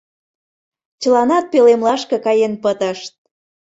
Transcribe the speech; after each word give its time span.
Чыланат 1.01 1.45
пӧлемлашке 1.51 2.17
каен 2.25 2.53
пытышт. 2.63 3.13